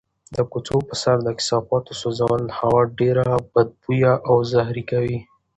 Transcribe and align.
د 0.35 0.37
کوڅو 0.51 0.77
په 0.87 0.95
سر 1.01 1.17
د 1.23 1.29
کثافاتو 1.39 1.91
سوځول 2.01 2.43
هوا 2.59 2.81
ډېره 2.99 3.25
بدبویه 3.53 4.13
او 4.29 4.35
زهري 4.51 4.83
کوي. 4.91 5.17